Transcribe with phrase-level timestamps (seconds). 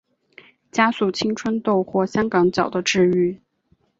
[0.71, 3.39] 加速青春痘或香港脚的治愈。